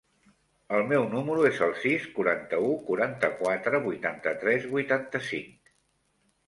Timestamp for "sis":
1.83-2.07